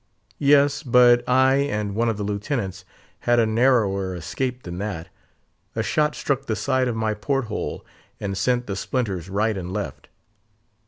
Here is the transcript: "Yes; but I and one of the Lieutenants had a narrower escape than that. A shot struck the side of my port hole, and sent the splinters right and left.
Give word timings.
"Yes; 0.39 0.81
but 0.81 1.23
I 1.29 1.53
and 1.57 1.93
one 1.93 2.09
of 2.09 2.17
the 2.17 2.23
Lieutenants 2.23 2.85
had 3.19 3.37
a 3.37 3.45
narrower 3.45 4.15
escape 4.15 4.63
than 4.63 4.79
that. 4.79 5.09
A 5.75 5.83
shot 5.83 6.15
struck 6.15 6.47
the 6.47 6.55
side 6.55 6.87
of 6.87 6.95
my 6.95 7.13
port 7.13 7.45
hole, 7.45 7.85
and 8.19 8.35
sent 8.35 8.65
the 8.65 8.75
splinters 8.75 9.29
right 9.29 9.55
and 9.55 9.71
left. 9.71 10.07